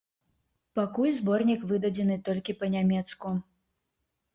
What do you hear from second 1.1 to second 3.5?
зборнік выдадзены толькі па-нямецку.